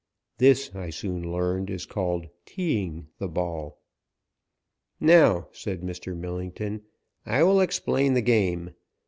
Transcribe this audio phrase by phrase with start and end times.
[0.39, 3.79] This, I soon learned, is called "teeing" the ball.
[4.99, 6.17] "Now," said Mr.
[6.17, 6.81] Millington,
[7.23, 8.71] "I will explain the game.